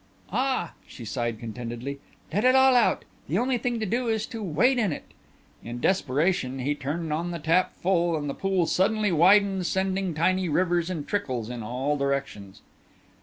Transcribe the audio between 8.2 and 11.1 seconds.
the pool suddenly widened sending tiny rivers and